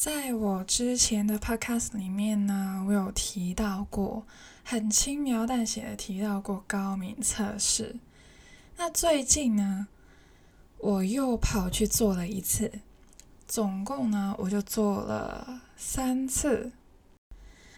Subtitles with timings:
[0.00, 4.26] 在我之前的 podcast 里面呢，我有提到过，
[4.64, 7.96] 很轻描淡写的提到过高敏测试。
[8.78, 9.88] 那最近呢，
[10.78, 12.72] 我又跑去做了一次，
[13.46, 16.72] 总共呢，我就做了三次。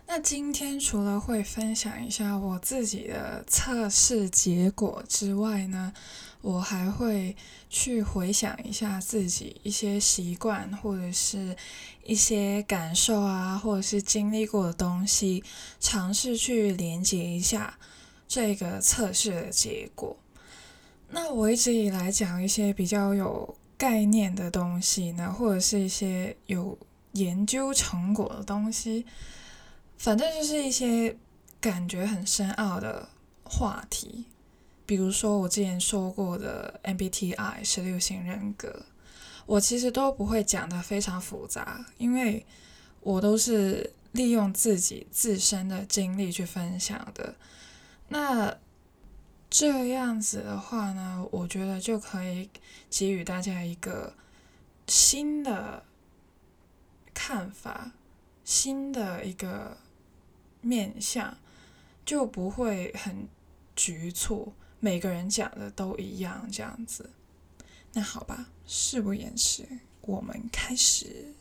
[0.06, 5.92] 那今天除了会分享一下我自己的测试结果之外呢，
[6.42, 7.34] 我还会
[7.70, 11.56] 去回想一下自己一些习惯，或者是
[12.04, 15.42] 一些感受啊，或者是经历过的东西，
[15.80, 17.78] 尝试去连接一下
[18.28, 20.16] 这个测试的结果。
[21.10, 26.76] 那我一直以来讲一些比较有概念的东西呢，或者是一些有
[27.12, 29.06] 研究成果的东西。
[29.98, 31.16] 反正就是一些
[31.60, 33.08] 感觉很深奥的
[33.44, 34.24] 话题，
[34.84, 38.84] 比如说我之前说过的 MBTI 十六型人格，
[39.46, 42.44] 我其实都不会讲的非常复杂，因为
[43.00, 47.34] 我都是利用自己自身的经历去分享的。
[48.08, 48.56] 那
[49.50, 52.50] 这样子的话呢，我觉得就可以
[52.90, 54.14] 给予大家一个
[54.86, 55.82] 新的
[57.14, 57.92] 看法，
[58.44, 59.76] 新的一个。
[60.64, 61.36] 面相
[62.06, 63.26] 就不会很
[63.74, 64.52] 局促，
[64.84, 67.08] 每个人讲的都一样这样子。
[67.92, 69.64] 那好吧，事不延迟，
[70.00, 71.32] 我们开始。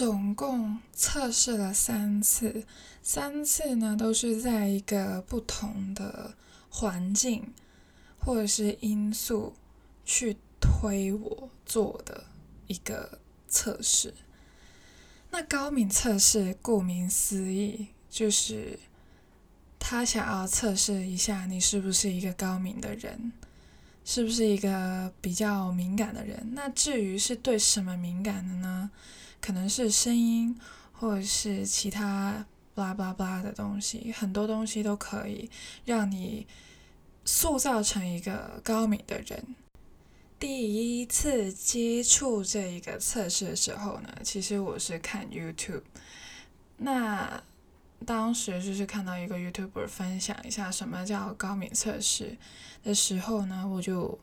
[0.00, 2.64] 总共测试了三次，
[3.02, 6.34] 三次呢都是在一个不同的
[6.70, 7.52] 环境
[8.18, 9.52] 或者是因素
[10.06, 12.24] 去推我做的
[12.66, 14.14] 一个测试。
[15.30, 18.78] 那高敏测试顾名思义，就是
[19.78, 23.32] 他想要测试一下你是不是一个高敏的人，
[24.06, 26.52] 是不是一个比较敏感的人。
[26.54, 28.90] 那至于是对什么敏感的呢？
[29.40, 30.58] 可能是声音，
[30.92, 35.50] 或者是其他巴拉巴拉的东西，很多东西都可以
[35.84, 36.46] 让你
[37.24, 39.54] 塑造成一个高敏的人。
[40.38, 45.82] 第一次接触这一个测试的时候呢，其实我是看 YouTube，
[46.78, 47.42] 那
[48.06, 52.38] 当时就是看到一个 YouTuber 分享一下什么叫高敏测试
[52.82, 54.18] 的时候呢，我就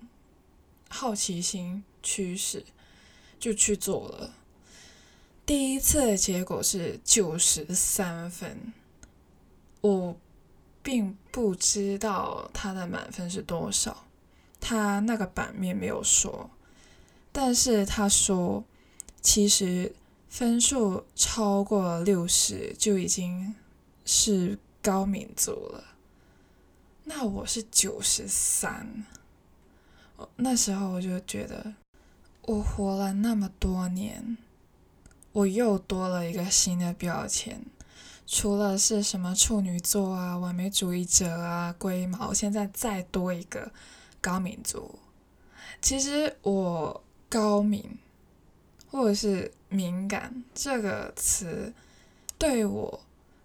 [0.90, 2.66] 好奇心驱使，
[3.40, 4.34] 就去做了。
[5.48, 8.74] 第一次的结果是九十三分，
[9.80, 10.18] 我
[10.84, 14.04] 并不知道他的满分是多少，
[14.60, 16.50] 他那个版面没有说，
[17.32, 18.66] 但是他说
[19.22, 19.96] 其实
[20.28, 23.56] 分数超过六十就已经
[24.04, 25.96] 是高敏族了，
[27.06, 29.06] 那我是九十三，
[30.36, 31.74] 那时候我就觉得
[32.42, 34.38] 我活了那么多年。
[35.38, 37.64] 我又多了一个新的标签，
[38.26, 43.72] 除了是什么处女座啊、完美主义者啊、龟毛，现在再多一个
[44.20, 44.98] 高敏族。
[45.80, 48.00] 其实我高敏
[48.90, 51.72] 或者是敏感这个词
[52.40, 53.02] 对我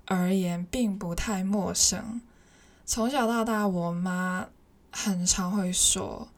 [0.06, 2.22] 而言并不太陌生。
[2.86, 4.48] 从小到大，我妈
[4.90, 6.28] 很常会说：“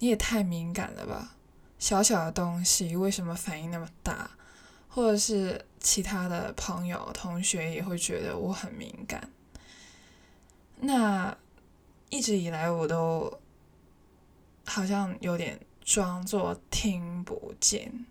[0.00, 1.36] 你也太敏感了吧，
[1.78, 4.32] 小小的东西为什么反应那么大？”
[4.96, 9.30] 或者是其他的朋友、同学也会觉得我很敏感。
[10.80, 11.36] 那
[12.08, 13.38] 一直以来我都
[14.64, 18.06] 好像有点装作听不见，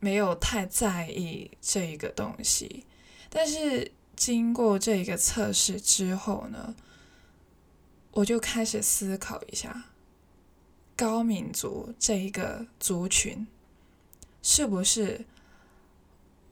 [0.00, 2.84] 没有太在意这一个东西。
[3.30, 6.74] 但是经过这一个测试之后呢，
[8.10, 9.84] 我就开始思考一下，
[10.94, 13.46] 高敏族这一个族群
[14.42, 15.24] 是不是？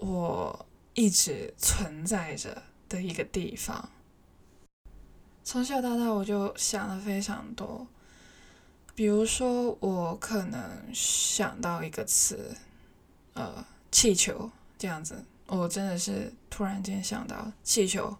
[0.00, 3.90] 我一直存在着的一个地方。
[5.44, 7.86] 从小到大，我就想了非常多。
[8.94, 10.60] 比如说，我可能
[10.92, 12.56] 想到一个词，
[13.34, 15.24] 呃，气球这样子。
[15.46, 18.16] 我真的是突然间想到气球，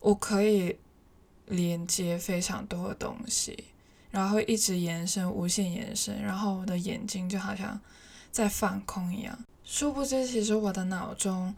[0.00, 0.78] 我可以
[1.46, 3.64] 连接非常多的东西，
[4.10, 7.80] 然后一直延伸，无限延伸，然后我的眼睛就好像
[8.36, 9.46] 在放空一样。
[9.64, 11.54] 殊不知，其实我的脑中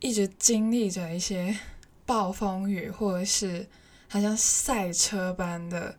[0.00, 1.58] 一直经历着一些
[2.04, 3.66] 暴风雨，或者是
[4.06, 5.96] 好像赛车般的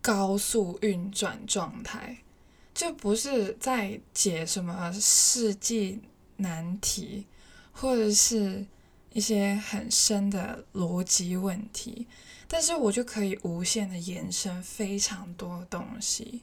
[0.00, 2.16] 高速运转状态。
[2.72, 6.00] 就不是在解什么世纪
[6.38, 7.26] 难题，
[7.72, 8.64] 或者是
[9.12, 12.06] 一些很深的逻辑问题，
[12.48, 16.40] 但是我就可以无限的延伸非常多东西。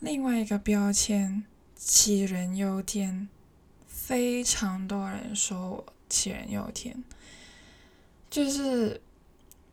[0.00, 1.44] 另外一个标签，
[1.78, 3.28] 杞人忧天，
[3.86, 7.04] 非常多人说我杞人忧天，
[8.28, 9.00] 就是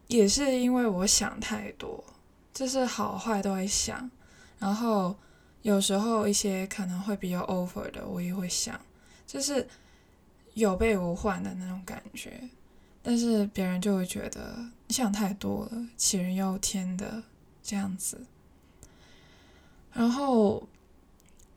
[0.07, 2.03] 也是因为我想太多，
[2.53, 4.09] 就是好坏都会想，
[4.59, 5.15] 然后。
[5.65, 8.79] 有时候一些可能会比较 over 的，我也会想，
[9.25, 9.67] 就是
[10.53, 12.39] 有备无患的那种感觉。
[13.01, 17.23] 但是别人就会觉得你想太多了，杞人忧天的
[17.63, 18.27] 这样子。
[19.91, 20.67] 然后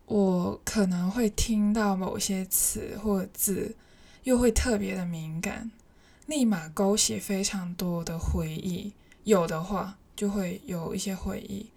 [0.09, 3.77] 我可能会听到某些词或字，
[4.25, 5.71] 又会特别的敏感，
[6.25, 8.95] 立马勾起非常多的回忆。
[9.25, 11.71] 有的话就会有一些回忆，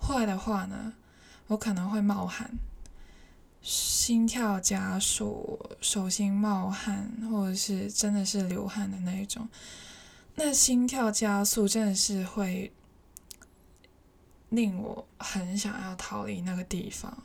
[0.00, 0.92] 坏的话呢？
[1.48, 2.52] 我可能会冒汗，
[3.60, 9.48] 心跳加速，手心冒汗，或者是真的是流汗的那一种。
[10.36, 12.72] 那心跳加速真的是会
[14.50, 17.24] 令我很想要逃离那个地方，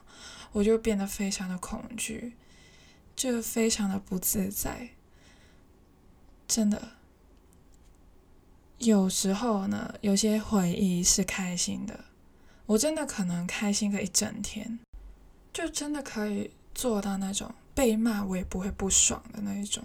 [0.51, 2.33] 我就变得非常的恐惧，
[3.15, 4.89] 就非常的不自在。
[6.47, 6.93] 真的，
[8.79, 12.05] 有时候呢，有些回忆是开心的。
[12.65, 14.79] 我真的可能开心个一整天，
[15.51, 19.83] 就真的可以做到那种被骂我也不会不爽的那一种。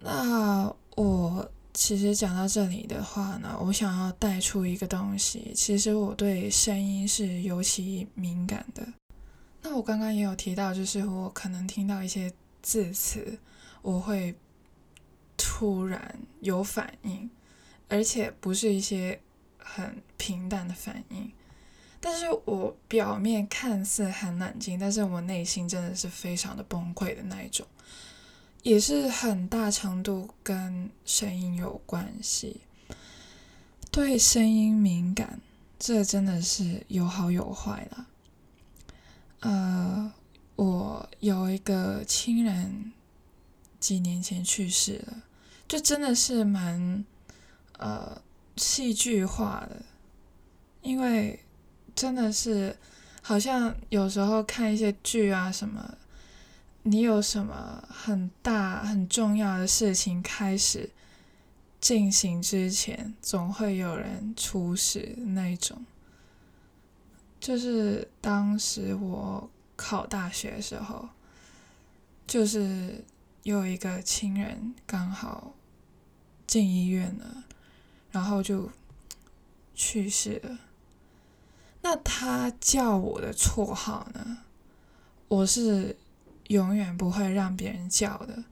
[0.00, 8.86] 那我其实讲到这里的话呢，我想要带出一个东西，其实我对声音是尤其敏感的。
[9.60, 12.32] 那我刚刚也有提到，就是我可能听到一些
[12.62, 13.38] 字词，
[13.82, 14.34] 我会
[15.36, 17.28] 突然有反应，
[17.88, 19.20] 而且不是一些。
[19.66, 21.32] 很平淡的反应，
[21.98, 27.66] 但是我表面看似很冷静，但是我内心真的是非常的崩溃的那一种，
[28.64, 32.62] 也是很大程度跟声音有关系。
[33.92, 35.38] 对声音敏感，
[35.78, 38.04] 这真的是有好有坏的。
[39.40, 40.12] 呃，
[40.56, 42.92] 我有一个亲人
[43.78, 45.22] 几年前去世了，
[45.68, 47.04] 就真的是蛮
[47.78, 48.20] 呃。
[48.56, 49.82] 戏剧化的，
[50.80, 51.40] 因为
[51.92, 52.78] 真的是
[53.20, 55.98] 好像有时候看一些剧啊什么，
[56.84, 60.90] 你有什么很大很重要的事情开始
[61.80, 65.84] 进行之前，总会有人出事那种。
[67.40, 71.08] 就是当时我考大学的时候，
[72.26, 73.04] 就是
[73.42, 75.54] 有一个亲人刚好
[76.46, 77.44] 进医院了。
[78.12, 78.70] 然后就
[79.74, 80.56] 去世了。
[81.82, 84.38] 那他叫我的绰号呢？
[85.26, 85.96] 我是
[86.48, 88.44] 永远不会让别人叫的。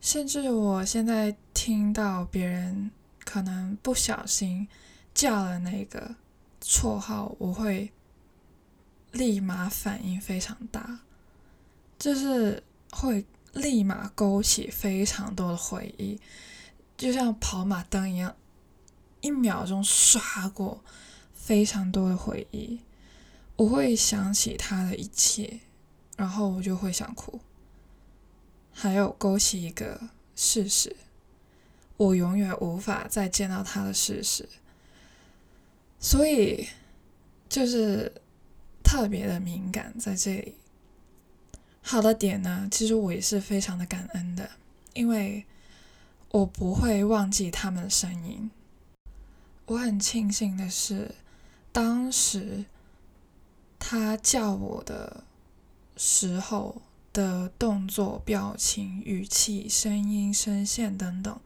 [0.00, 2.90] 甚至我现在听到别人
[3.24, 4.68] 可能不小心
[5.14, 6.14] 叫了那个
[6.62, 7.92] 绰号，我会
[9.12, 11.00] 立马反应非常大，
[11.98, 16.20] 就是会立马勾起非常多的回忆，
[16.96, 18.34] 就像跑马灯一样。
[19.22, 20.84] 一秒钟刷过
[21.34, 22.78] 非常多的回忆，
[23.56, 25.58] 我会想起他的一切，
[26.16, 27.38] 然后我就会想哭。
[28.72, 30.96] 还有勾起一个事实，
[31.96, 34.48] 我永远无法再见到他的事实，
[35.98, 36.68] 所以
[37.48, 38.12] 就是
[38.82, 40.56] 特别的敏感在这里。
[41.80, 44.50] 好的点呢，其实我也是非常的感恩的，
[44.92, 45.46] 因为
[46.32, 48.50] 我不会忘记他们的声音。
[49.66, 51.14] 我很庆幸的是，
[51.72, 52.64] 当时
[53.78, 55.24] 他叫我的
[55.96, 61.40] 时候的动作、表情、语气、声音、声线等等，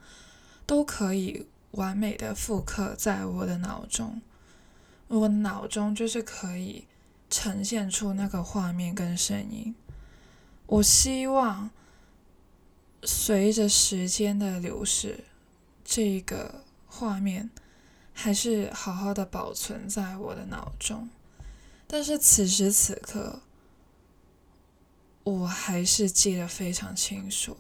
[0.67, 4.21] 都可以完美的复刻在我的脑中。
[5.09, 6.85] 我脑中就是可以
[7.29, 9.75] 呈现出那个画面跟声音。
[10.67, 11.71] 我希望
[13.03, 15.25] 随着时间的流逝，
[15.85, 17.51] 这个画面。
[18.13, 21.09] 还是好好的保存在我的脑中，
[21.87, 23.41] 但是此时此刻，
[25.25, 27.57] 我还是记得非常清楚。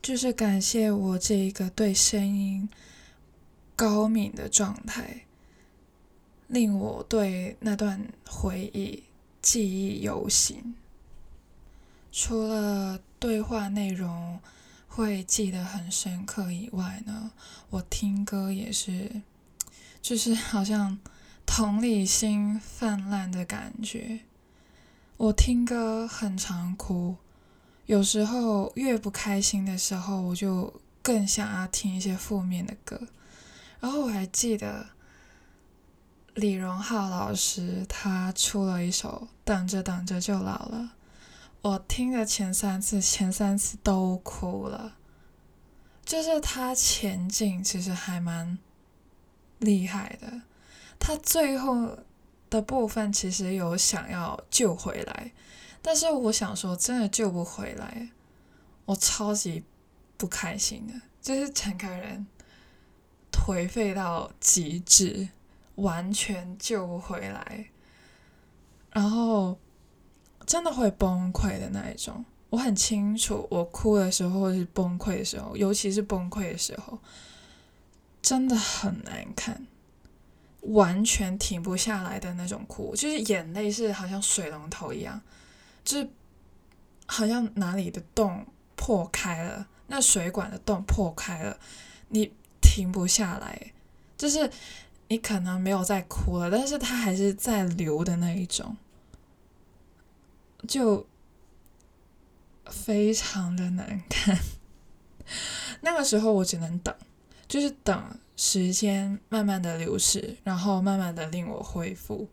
[0.00, 2.68] 就是感谢我这一个对声音
[3.74, 5.26] 高敏的状态，
[6.46, 9.04] 令我对那段回忆
[9.42, 10.74] 记忆犹新。
[12.10, 14.40] 除了对话内容。
[14.90, 17.30] 会记得很深刻以外呢，
[17.70, 19.22] 我听歌也是，
[20.02, 20.98] 就是好像
[21.46, 24.18] 同理心泛滥的感觉。
[25.18, 27.16] 我听歌很常哭，
[27.86, 33.00] 有时候越不开心的时候，我就更想要听一些负面的歌。
[33.80, 34.86] 然后我还记得
[36.34, 40.92] 李荣浩老师他出了一首《等着等着就老了》，
[41.62, 44.94] 我听了前三次，前三次都哭了。
[46.04, 48.56] 就是他前进其实还蛮
[49.58, 50.42] 厉害的，
[51.00, 51.98] 他最后
[52.50, 55.32] 的部分其实有想要救回来，
[55.82, 58.10] 但是我想说真的救不回来，
[58.86, 59.64] 我超级
[60.16, 62.26] 不开心的，就是整个人
[63.30, 65.28] 颓废到极致，
[65.76, 67.66] 完全救不回来，
[68.90, 69.58] 然后
[70.46, 72.24] 真的会崩溃的那一种。
[72.50, 76.98] 我很清楚，我哭的时候或是崩溃的时候，尤其是崩溃的时候，
[78.22, 79.66] 真的很难看，
[80.72, 85.20] 完全停不下来的那种哭，就是眼泪是好像水龙头一样，
[85.84, 86.08] 就是
[87.06, 88.46] 好像哪里的洞
[88.76, 91.58] 破开了，那水管的洞破开了，
[92.08, 93.72] 你停不下来，
[94.16, 94.50] 就是
[95.08, 98.76] 你可能没有在哭了，但是它还是在流的那一种，
[100.66, 101.06] 就。
[102.70, 104.38] 非常的难看，
[105.80, 106.94] 那个时候我只能等，
[107.46, 112.28] 就是等时间慢慢的流逝，然后慢慢的令我恢复。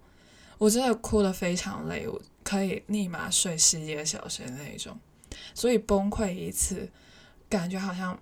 [0.59, 4.97] 我真的哭得非常累，我可以立马睡十几个小时那种。
[5.55, 6.89] 所以崩溃一次，
[7.49, 8.17] 感觉好像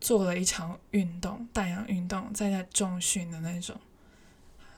[0.00, 3.74] 做了一场运动，大氧运动，在那重训的那种，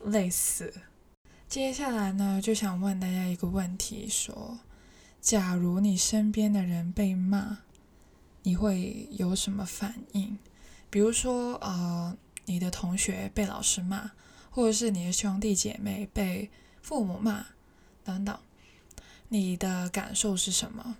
[0.05, 0.73] 累死。
[1.49, 4.61] 接下来呢，就想问大家一个问题，说。
[5.19, 7.59] 假如你身边的人被骂，
[8.45, 10.39] 你会有什么反应？
[10.89, 14.11] 比如说，呃，你的同学被老师骂，
[14.51, 16.51] 或者是你的兄弟姐妹被
[16.81, 17.47] 父母骂，
[18.03, 18.37] 等等，
[19.29, 20.97] 你的感受是什么？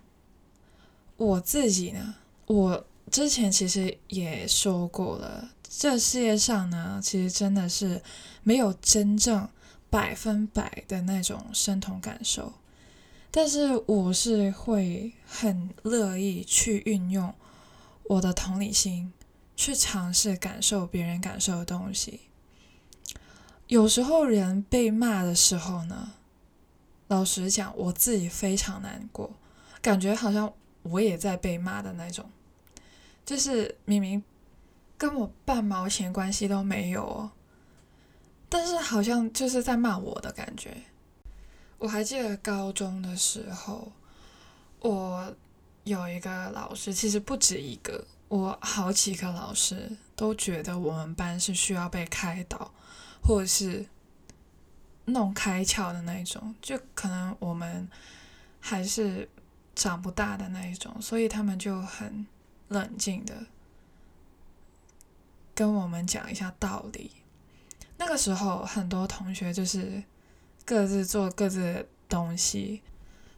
[1.17, 8.01] 我自己呢，我之前其实也说过了，这世界上呢，其实真的是
[8.43, 9.49] 没有真正
[9.89, 12.53] 百分百的那种生同感受。
[13.31, 17.33] 但是我是会很乐意去运用
[18.03, 19.11] 我的同理心，
[19.57, 22.21] 去尝试感受别人感受的东西。
[23.67, 26.13] 有时候人被骂的时候呢，
[27.09, 29.33] 老实讲，我自己非常难过，
[29.81, 32.29] 感觉好像我也在被骂的那种，
[33.25, 34.23] 就是明明
[34.97, 37.31] 跟我半毛钱关系都没有哦，
[38.47, 40.83] 但是好像就是在骂我的感觉。
[41.79, 43.91] 我还记得高中的时候，
[44.79, 45.35] 我
[45.83, 52.71] 有一个老师，其实不止一个，我好几个老师都觉得我们班是需要被开导，
[53.23, 53.85] 或者是
[55.05, 57.87] 弄开窍的那一种，就可能我们
[58.59, 59.29] 还是
[59.75, 62.25] 长不大的那一种，所以他们就很
[62.67, 63.45] 冷静的
[65.55, 67.11] 跟我们讲一下道理。
[67.97, 70.03] 那个时候，很多同学就是。
[70.69, 72.81] 各自做各自的东西，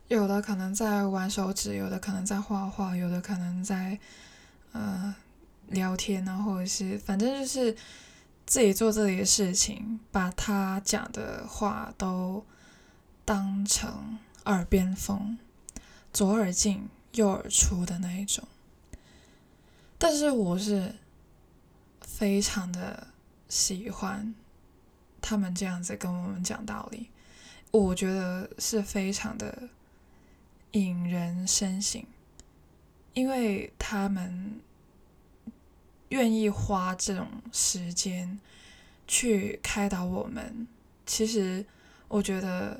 [0.07, 3.99] 有的可能在玩手指，有的可能在画画，有的可能在
[4.71, 5.15] 呃
[5.67, 7.75] 聊天啊，或者是反正就是
[8.45, 12.45] 自己做自己的事情，把他讲的话都
[13.23, 15.37] 当成耳边风，
[16.11, 18.47] 左耳进右耳出的那一种。
[19.97, 20.95] 但是我是
[22.01, 23.07] 非常的
[23.49, 24.33] 喜欢
[25.21, 27.09] 他们这样子跟我们讲道理。
[27.71, 29.69] 我觉得是非常的
[30.71, 32.03] 引人深省，
[33.19, 34.61] 因为他们
[36.07, 38.39] 愿意花这种时间
[39.09, 40.65] 去开导我们。
[41.05, 41.65] 其实，
[42.07, 42.79] 我觉得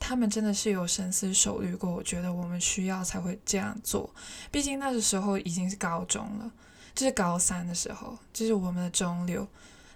[0.00, 1.92] 他们真的是有深思熟虑过。
[1.92, 4.08] 我觉得我们需要才会这样做。
[4.50, 6.50] 毕竟那个时候已经是高中了，
[6.94, 9.46] 就是高三的时候，就是我们的中六，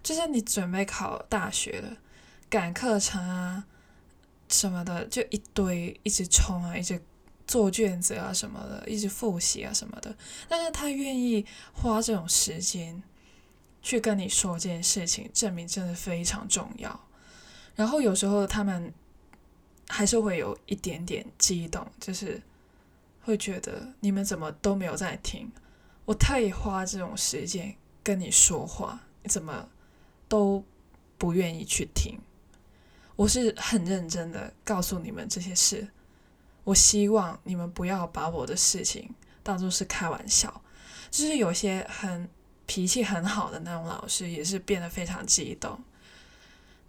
[0.02, 1.96] 就是你准备考大学了。
[2.50, 3.64] 赶课程啊，
[4.50, 7.00] 什么的，就一堆一直冲啊，一直
[7.48, 10.14] 做卷子啊什么的，一直复习啊什么的。
[10.48, 13.02] 但是他愿意花这种时间
[13.82, 17.08] 去跟你说这件事情，证明真的非常重要。
[17.74, 18.92] 然后有时候他们
[19.88, 22.42] 还是会有一点点激动，就是
[23.22, 25.50] 会觉得你们怎么都没有在听，
[26.04, 29.68] 我特意花这种时间跟你说话，你怎么
[30.28, 30.62] 都
[31.16, 32.20] 不愿意去听。
[33.16, 35.88] 我是很认真的告诉你们这些事，
[36.68, 39.08] 我希望你们不要把我的事情
[39.42, 40.62] 当做是开玩笑。
[41.10, 42.28] 就是有些很
[42.66, 45.82] 脾气很好的那种老师，也是变得非常激动。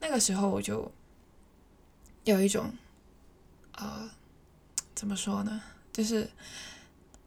[0.01, 0.91] 那个时候我就
[2.25, 2.73] 有一种，
[3.77, 4.09] 呃，
[4.93, 5.61] 怎么说呢，
[5.93, 6.29] 就是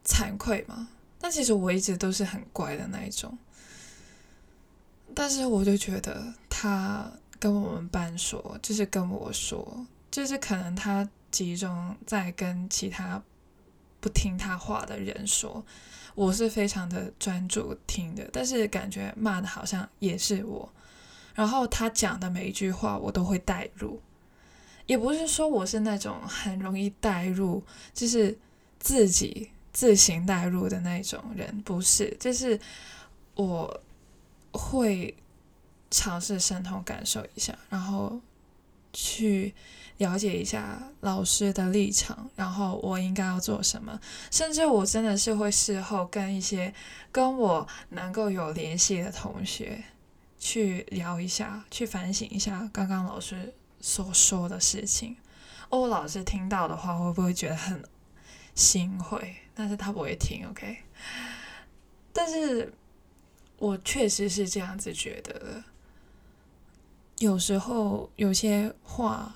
[0.05, 0.87] 惭愧嘛。
[1.19, 3.35] 但其实我一直都是很乖的那一种。
[5.15, 13.21] 但是我就觉得他跟我们班说，就是跟我说，就是可能他集中在跟其他
[13.99, 15.65] 不听他话的人说，
[16.13, 20.71] 我是非常的专注听的，但是感觉骂的好像也是我。
[21.33, 23.99] 然后他讲的每一句话，我都会带入，
[24.85, 28.37] 也不是说我是那种很容易带入，就是
[28.79, 32.59] 自己自行带入的那种人，不是，就是
[33.33, 33.81] 我
[34.51, 35.15] 会
[35.89, 38.21] 尝试渗透感受一下，然后
[38.93, 39.53] 去
[39.97, 43.99] 了解一下老师的立场，然后我应该要做什么，
[44.31, 46.73] 甚至我真的是会事后跟一些
[47.11, 49.83] 跟我能够有联系的同学。
[50.45, 55.15] 去聊一下，去反省一下刚刚老师所说的事情。
[55.69, 57.81] 哦，老师听到的话会不会觉得很
[58.53, 59.37] 心灰？
[59.55, 60.79] 但是他不会听，OK。
[62.11, 62.73] 但是
[63.57, 65.63] 我确实是这样子觉得的。
[67.23, 69.35] 有时候有些话，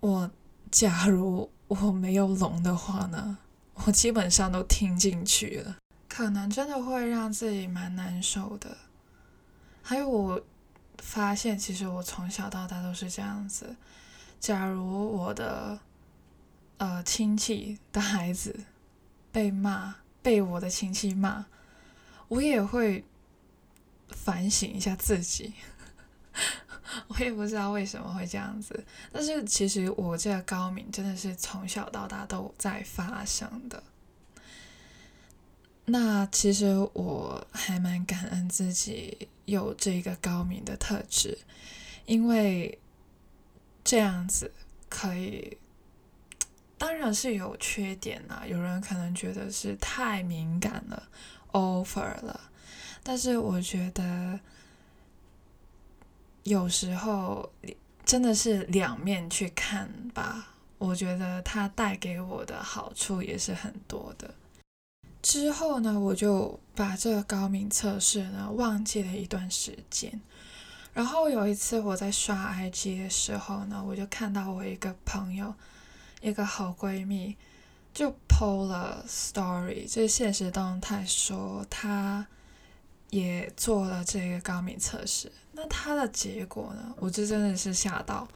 [0.00, 0.30] 我
[0.70, 3.38] 假如我没有聋的话呢，
[3.72, 5.78] 我基本上都听进去了，
[6.10, 8.76] 可能真的会让自己蛮难受的。
[9.80, 10.42] 还有，我
[10.98, 13.74] 发现其实我从小到大都是这样子。
[14.38, 15.78] 假如我的
[16.76, 18.64] 呃亲戚的孩子
[19.32, 21.46] 被骂，被我的亲戚骂，
[22.28, 23.06] 我也会
[24.10, 25.54] 反省一下自己。
[27.08, 33.82] 我也不知道为什么会这样子，但是其实我这个高敏真的是从小到大都在发生的。
[35.86, 41.36] 那其实我还蛮感恩自己有这个高明的特质，
[42.06, 42.78] 因为
[43.82, 44.52] 这样子
[44.88, 45.58] 可以，
[46.78, 48.44] 当然是有缺点啦。
[48.46, 51.08] 有人可能觉得是太敏感了
[51.52, 52.40] ，over 了，
[53.02, 54.38] 但是我觉得
[56.50, 57.48] 有时候
[58.04, 60.48] 真的是两面去看吧。
[60.78, 64.34] 我觉得它带给我的好处也是很多的。
[65.22, 70.20] 之后呢，我就把这个高敏测试呢忘记了一段时间。
[70.92, 75.54] 然后有一次我在刷 IG 的时候呢，我就看到我一个朋友，
[76.20, 77.36] 一个好闺蜜，
[77.94, 82.26] 就 PO 了 Story，就是现实动态，说她
[83.10, 85.30] 也做了这个高敏测试。
[85.52, 88.28] 那他的结果呢，我这真的是吓到，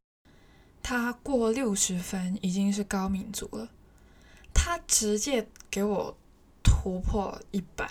[0.82, 3.68] 他过六十分已经是高敏族了，
[4.52, 6.16] 他直接给我。
[6.66, 7.88] 突破一百，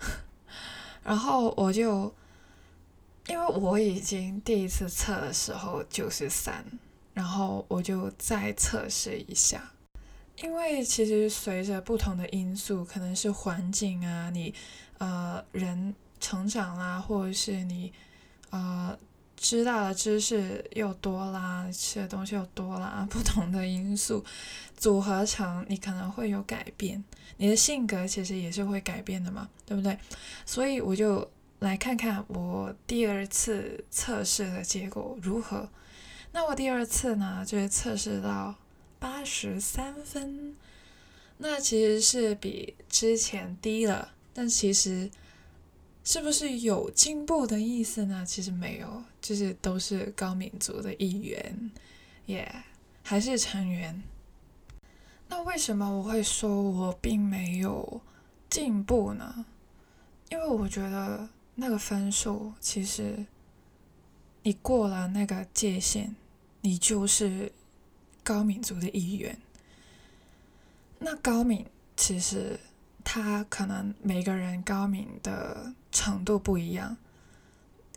[1.02, 2.14] 然后我就，
[3.28, 6.64] 因为我已经第一次测的时候九十三，
[7.12, 9.72] 然后我就再测试一下，
[10.42, 14.54] 因为其实随着不同的因素，可能是环境啊，你
[14.98, 17.92] 呃人成长啦，或者是你
[18.50, 18.98] 呃。
[19.38, 24.24] 知道的知识又多啦，吃的东西又多啦， 不同的因素
[24.78, 27.04] 组合成，你可能会有改变。
[27.36, 29.96] 你的性格其实也是会改变的嘛，对不对？
[30.46, 35.68] 所以我就来看看我第二次测试的结果如何。
[36.32, 38.54] 那我第二次呢，就是测试到
[38.98, 40.56] 八十三分，
[41.36, 45.10] 那其实是比之前低了，但其实。
[46.08, 48.24] 是不是有进步的意思呢？
[48.24, 51.72] 其实没有，就是都是高民族的一员，
[52.26, 52.48] 也
[53.02, 54.04] 还是成员。
[55.26, 58.00] 那为什么我会说我并没有
[58.48, 59.46] 进步呢？
[60.30, 63.26] 因为我觉得那个分数其实
[64.44, 66.14] 你过了那个界限，
[66.60, 67.50] 你就是
[68.22, 69.36] 高民族的一员。
[71.00, 71.66] 那高敏
[71.96, 72.60] 其实。
[73.08, 76.96] 他可能每个人高敏的程度不一样，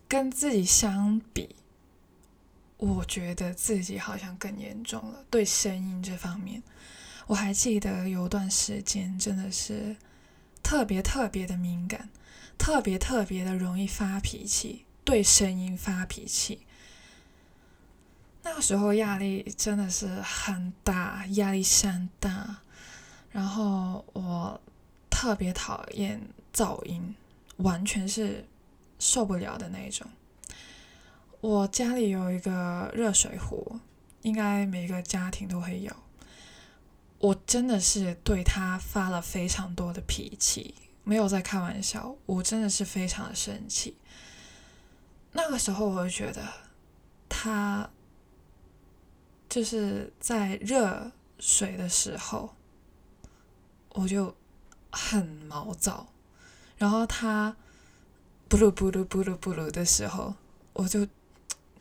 [0.07, 1.55] 跟自己相比，
[2.77, 5.25] 我觉得自己好像更严重了。
[5.31, 6.61] 对声音这方面，
[7.25, 9.95] 我还记得有段时间真的是
[10.61, 12.09] 特别特别的敏感，
[12.59, 16.67] 特别特别的容易发脾气，对声音发脾气。
[18.43, 22.57] 那个时候压力真的是很大，压力山大，
[23.31, 24.61] 然后我。
[25.19, 27.13] 特别讨厌噪音，
[27.57, 28.45] 完全是
[28.99, 30.07] 受不了的那种。
[31.41, 33.81] 我家里有一个热水壶，
[34.21, 35.93] 应该每个家庭都会有。
[37.17, 43.97] 我真的是对他发了非常多的脾气，没有在开玩笑，我真的是非常的生气。
[45.33, 46.41] 那个时候我就觉得
[47.27, 47.89] 他
[49.49, 52.55] 就是在热水的时候，
[53.89, 54.33] 我就
[54.91, 56.07] 很毛躁，
[56.77, 57.55] 然后他
[58.47, 60.35] 不噜不噜不噜不噜的时候，
[60.73, 61.07] 我就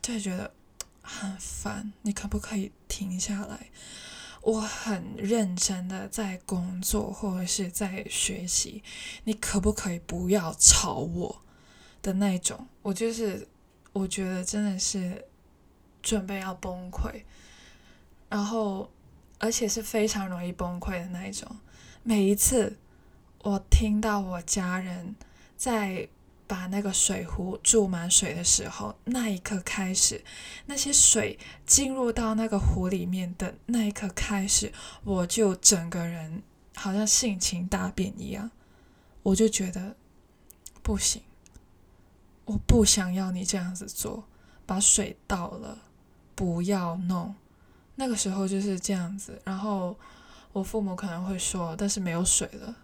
[0.01, 0.53] 就觉得
[1.01, 1.91] 很烦。
[2.03, 3.69] 你可不可以停下来？
[4.41, 8.81] 我很认真的在工作或者是在学习，
[9.25, 11.41] 你可不可以不要吵我？
[12.01, 13.45] 的那种，我就是
[13.91, 15.25] 我觉得真的是
[16.01, 17.23] 准备要崩溃，
[18.29, 18.89] 然后
[19.37, 21.53] 而且是非常容易崩溃的那一种。
[22.01, 22.77] 每一次
[23.43, 25.15] 我听到我家人
[25.55, 26.07] 在
[26.45, 30.23] 把那个水壶注满水的时候，那一刻开始，
[30.65, 34.73] 那些水进入到那个壶里面的那一刻开始，
[35.03, 36.43] 我就整个人
[36.75, 38.51] 好像性情大变一样，
[39.23, 39.95] 我就觉得
[40.81, 41.21] 不行。
[42.45, 44.23] 我不想要你这样子做，
[44.65, 45.77] 把水倒了，
[46.33, 47.35] 不要弄。
[47.95, 49.95] 那个时候就是这样子，然后
[50.51, 52.75] 我父母可能会说，但是没有水了，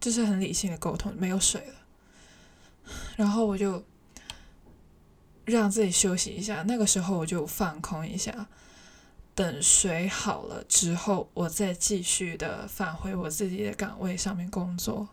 [0.00, 1.74] 就是很理性的沟通，没有水了。
[3.16, 3.84] 然后我就
[5.44, 8.48] 让自己休息一下，那个时候我就放空一下，
[9.34, 15.08] 等水好了之后，我再继续的返回我自己的岗位上面工作。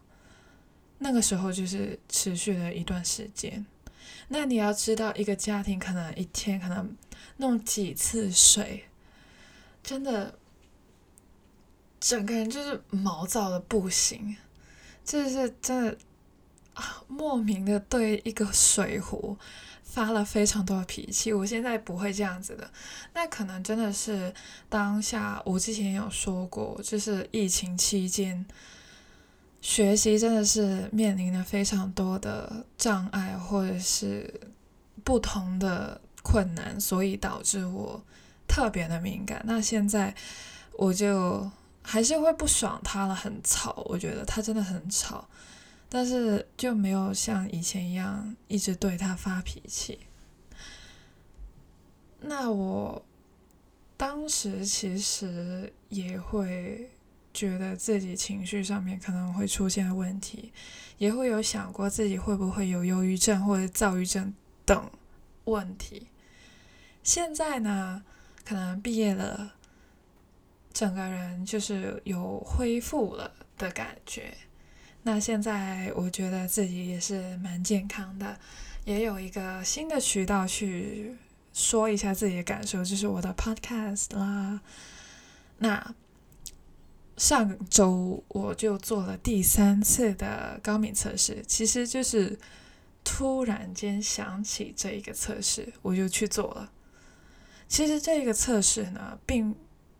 [1.00, 3.66] 那个时候就是持续了一段时间。
[4.30, 6.96] 那你要知道，一个家庭可能一天可能
[7.38, 8.86] 弄几次水，
[9.84, 10.40] 真的，
[12.00, 14.38] 整个人就是毛躁的不行，
[15.06, 15.98] 就是真的
[16.74, 19.38] 啊，莫名的对一个水壶
[19.84, 21.32] 发了非常多的脾气。
[21.32, 22.70] 我现在不会这样子的，
[23.14, 24.34] 那可能真的是
[24.68, 28.46] 当下我之前有说过，就是疫情期间。
[29.62, 34.32] 学习真的是面临了非常多的障碍，或者是
[35.04, 38.00] 不同的困难，所以导致我
[38.48, 39.42] 特别的敏感。
[39.44, 40.14] 那现在
[40.78, 41.50] 我就
[41.86, 45.28] 还是会不爽他了，很吵，我觉得他真的很吵，
[45.88, 50.00] 但是就没有像以前一样一直对他发脾气。
[52.22, 53.06] 那我
[53.96, 56.90] 当时其实也会。
[57.36, 60.54] 觉得自己情绪上面可能会出现问题，
[60.98, 64.90] 也会有想过自己会不会有忧郁症或者躁郁症等
[65.44, 66.08] 问题。
[67.04, 68.06] 现在呢，
[68.46, 69.54] 可能毕业了，
[70.76, 74.32] 整个人就是有恢复了的感觉。
[75.02, 78.38] 那现在我觉得自己也是蛮健康的，
[78.84, 81.16] 也有一个新的渠道去
[81.52, 84.62] 说一下自己的感受，就是我的 podcast 啦。
[85.58, 85.96] 那。
[87.18, 92.38] 上周我就做了第三次的高敏测试，其实就是
[93.06, 96.74] 突然间想起这一个测试，我就去做了。
[97.70, 99.56] 其实这个测试呢，并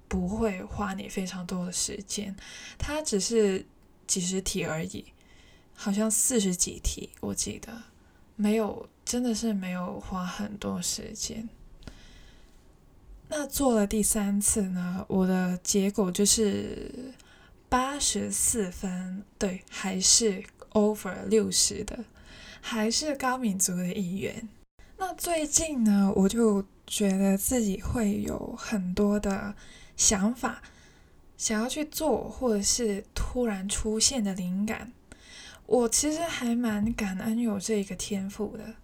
[0.08, 2.36] 不会花你非常多的时间，
[2.78, 3.66] 它只是
[4.08, 5.06] 几十题而已，
[5.74, 7.84] 好像四十几题，我记得
[8.36, 11.50] 没有，真的是没有花很多时间。
[13.28, 17.14] 那做了第三次呢，我的结果就是
[17.68, 22.06] 八十四分，对，还是 over 六十的，
[22.62, 24.48] 还是高敏族的一员。
[24.98, 29.56] 那最近呢，我就觉得自己会有很多的
[29.96, 30.62] 想法，
[31.38, 34.92] 想要去做，或者是突然出现的灵感。
[35.66, 38.76] 我其实还蛮感恩有这个天赋的，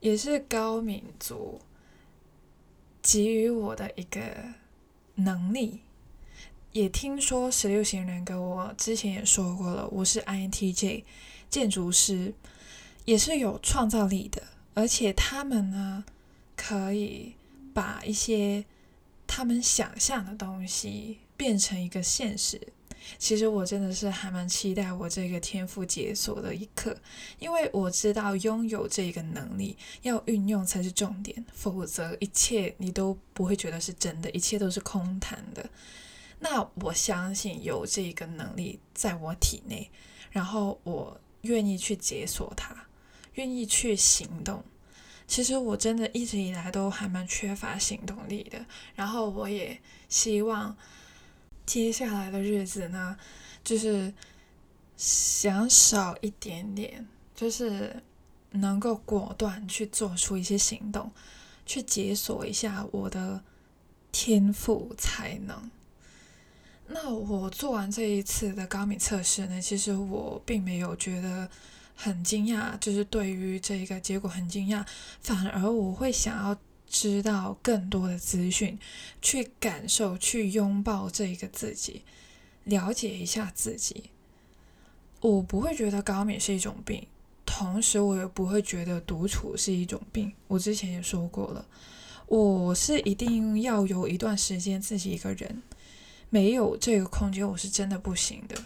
[0.00, 1.60] 也是高敏族。
[3.02, 4.20] 给予我的一个
[5.16, 5.80] 能力，
[6.72, 11.04] 也听说十六型人格，我之前也说过了，我是 INTJ
[11.50, 12.32] 建筑师，
[13.04, 16.04] 也是有创造力的，而且他们呢，
[16.56, 17.34] 可以
[17.74, 18.64] 把一些
[19.26, 22.60] 他们想象的东西变成一个现实。
[23.18, 26.96] 其实我真的是还蛮期待我这个天赋解锁的一刻，
[27.38, 35.68] 因为我知道拥有这个能力要运用才是重点，否则一切你都不会觉得是真的，一切都是空谈的。
[36.40, 39.90] 那我相信有这个能力在我体内，
[40.30, 42.86] 然后我愿意去解锁它，
[43.34, 44.64] 愿意去行动。
[45.26, 50.76] 其实我真的一直以来都还蛮缺乏行动力的，然后我也希望。
[51.66, 53.16] 接下来的日子呢，
[53.64, 54.12] 就是
[54.98, 58.02] 想少一点点，就是
[58.50, 61.10] 能够果断去做出一些行动，
[61.64, 63.42] 去解锁一下我的
[64.12, 65.70] 天赋才能。
[66.86, 71.48] 那我做完这一次的高敏测试呢，其实我并没有觉得
[71.96, 74.84] 很惊讶，就是对于这个结果很惊讶，
[75.20, 78.78] 反而我会想要知道更多的资讯，
[79.22, 82.02] 去感受、去拥抱这一个自己，
[82.64, 84.10] 了解一下自己。
[85.20, 87.06] 我不会觉得高敏是一种病，
[87.46, 90.32] 同时我也不会觉得独处是一种病。
[90.48, 91.64] 我之前也说过了，
[92.26, 95.62] 我是一定要有一段时间自己一个人，
[96.28, 98.56] 没有这个空间，我是真的不行的。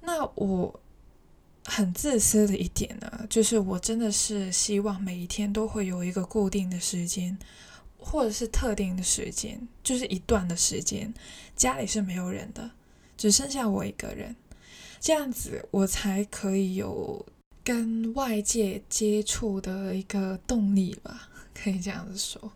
[0.00, 0.80] 那我。
[1.64, 7.38] 很自私的一点呢，就是我真的是希望每一天都会有一个固定的时间，
[7.98, 11.14] 或者是特定的时间，就是一段的时间，
[11.54, 12.72] 家里是没有人的，
[13.16, 14.34] 只剩下我一个人，
[15.00, 17.24] 这样子我才可以有
[17.62, 22.52] 跟外界接触的一个动力吧，可以这样子说。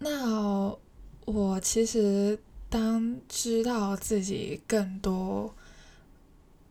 [0.00, 0.76] 那
[1.24, 5.54] 我其实当知道自己更多。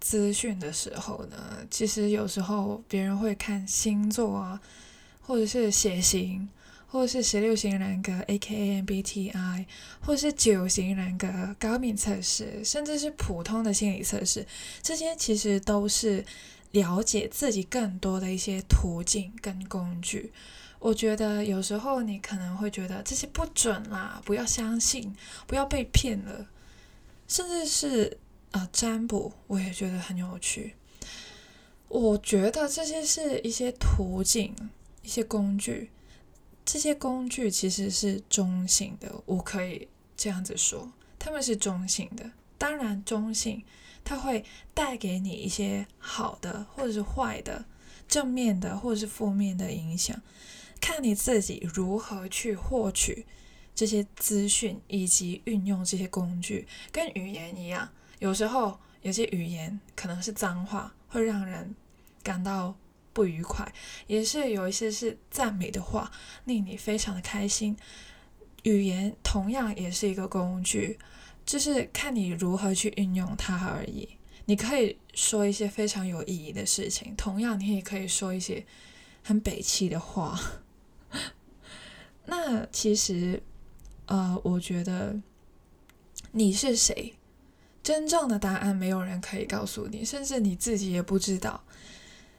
[0.05, 4.61] 资讯的时候呢，其实有时候别人会看星座啊，
[5.19, 6.47] 或者是血型，
[6.85, 8.83] 或者是十六型人格 （A.K.A.
[8.83, 9.65] MBTI），
[10.01, 14.45] 或者是九型人格高敏测试，甚至是普通的心理测试，
[14.83, 16.23] 这些其实都是
[16.69, 20.31] 了解自己更多的一些途径跟工具。
[20.77, 25.15] 我觉得有时候你可能会觉得这些不准啦，不要相信，
[25.47, 26.45] 不要被骗了，
[27.27, 28.19] 甚至是。
[28.55, 30.75] 啊，占卜我也觉得很有趣。
[31.89, 34.55] 我觉得这些是一些途径、
[35.01, 35.91] 一些工具，
[36.63, 40.89] 这些工具其实是中性的，我可以这样子说，
[41.19, 42.31] 他们是中性的。
[42.57, 43.61] 当然，中性
[44.05, 47.65] 它会带给你一些好的或者是坏的、
[48.07, 50.21] 正面的或者是负面的影响，
[50.79, 53.25] 看你自己如何去获取
[53.75, 57.89] 这些资讯以及运用这些工具，跟语言一样。
[58.19, 61.75] 有时候有些语言可能是脏话，会让人
[62.23, 62.75] 感到
[63.13, 63.65] 不愉快；
[64.07, 66.11] 也是有一些是赞美的话，
[66.45, 67.77] 令你非常的开心。
[68.63, 70.97] 语言同样也是一个工具，
[71.45, 74.17] 就是看你如何去运用它而已。
[74.45, 78.65] 你可以说一些非常有意义的事情，同样你也可以说一些
[79.23, 80.39] 很北气的话。
[82.25, 83.41] 那其实，
[84.07, 85.19] 呃，我觉得
[86.31, 87.13] 你是谁？
[87.85, 91.63] 真正的答案没有人可以告诉你，甚至你自己也不知道。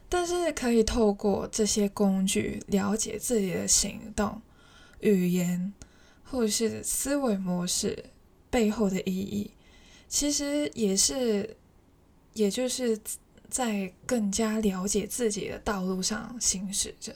[0.08, 4.42] 但是可以透过这些工具了解自己的行动、
[4.98, 5.72] 语言
[6.24, 8.06] 或是思维模式
[8.50, 9.52] 背后的意义。
[10.08, 11.56] 其实也是，
[12.32, 12.98] 也就是
[13.48, 17.14] 在更加了解自己的道路上行驶着。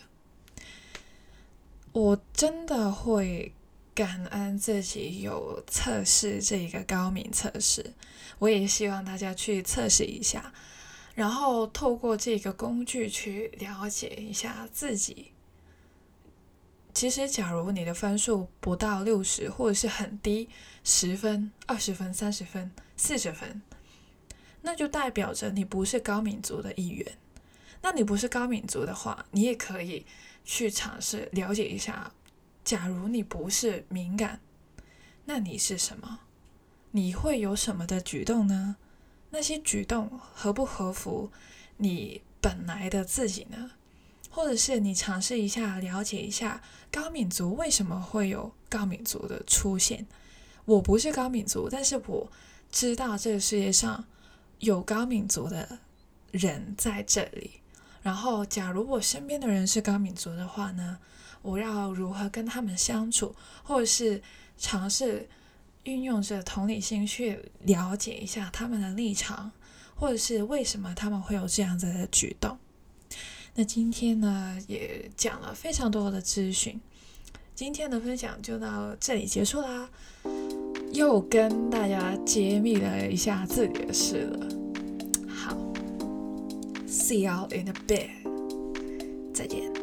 [1.91, 3.53] 我真的会。
[4.01, 7.93] 感恩自己有测试这一个高敏测试，
[8.39, 10.55] 我也希望大家去测试一下，
[11.15, 15.33] 然后透过这个工具去了解一下自己。
[16.95, 20.49] 其实，假如你的分数不到六十，或者是很低，
[20.83, 23.61] 十分、二十分、三十分、四十分，
[24.63, 27.19] 那就代表着你不是高敏族的一员。
[27.83, 30.07] 那你不是高敏族的话，你也可以
[30.43, 32.11] 去尝试了解一下。
[32.71, 34.39] 假如你不是敏感，
[35.25, 36.21] 那你是什么？
[36.93, 38.77] 你会有什么的举动呢？
[39.31, 41.33] 那些举动合不合符
[41.79, 43.73] 你本来的自己呢？
[44.31, 50.07] 或者是你尝试一下了解一下高敏族为什么会有高敏族的出现？
[50.65, 52.31] 我不是高敏族，但是我
[52.71, 54.05] 知道这个世界上
[54.61, 55.81] 有高敏族的
[56.31, 57.55] 人在这里。
[58.03, 61.01] 然后，假如我身边的人是高敏族的话呢？
[61.43, 64.23] 我要如何跟他们相处，或者是
[64.59, 65.29] 尝试
[65.85, 69.51] 运用着同理心去了解一下他们的立场，
[69.95, 72.59] 或者是为什么他们会有这样子的举动。
[73.55, 76.81] 那今天呢，也讲了非常多的资讯，
[77.55, 79.89] 今天的分享就到这里结束啦，
[80.93, 84.49] 又跟大家揭秘了一下自己的事了。
[85.29, 85.57] 好
[86.87, 88.11] ，see you in a bit，
[89.35, 89.80] 再见。